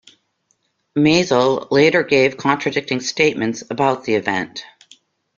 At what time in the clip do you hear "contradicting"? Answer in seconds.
2.35-3.01